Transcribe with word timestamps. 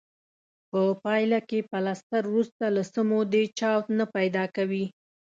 په 0.69 0.81
پایله 1.03 1.39
کې 1.49 1.59
پلستر 1.71 2.23
وروسته 2.27 2.63
له 2.75 2.83
څه 2.93 2.99
مودې 3.09 3.43
چاود 3.59 3.85
نه 3.99 4.05
پیدا 4.15 4.43
کوي. 4.55 4.85